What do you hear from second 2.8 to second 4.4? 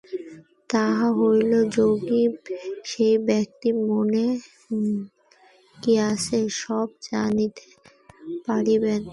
সেই ব্যক্তির মনে